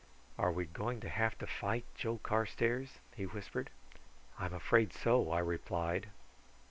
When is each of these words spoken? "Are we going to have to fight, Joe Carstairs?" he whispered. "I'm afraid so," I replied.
"Are 0.35 0.51
we 0.51 0.65
going 0.65 0.99
to 1.01 1.09
have 1.09 1.37
to 1.37 1.45
fight, 1.45 1.85
Joe 1.93 2.17
Carstairs?" 2.17 2.97
he 3.15 3.27
whispered. 3.27 3.69
"I'm 4.39 4.51
afraid 4.51 4.93
so," 4.93 5.29
I 5.31 5.37
replied. 5.37 6.07